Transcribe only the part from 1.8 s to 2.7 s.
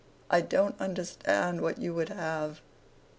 would have.